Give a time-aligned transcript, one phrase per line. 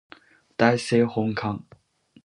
[0.57, 1.63] 大政奉還